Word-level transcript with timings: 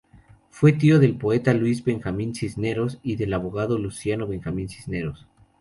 Fue 0.49 0.73
tío 0.73 0.97
del 0.97 1.15
poeta 1.15 1.53
Luis 1.53 1.83
Benjamín 1.83 2.33
Cisneros 2.33 2.97
y 3.03 3.17
del 3.17 3.35
abogado 3.35 3.77
Luciano 3.77 4.25
Benjamín 4.25 4.67
Cisneros. 4.67 5.27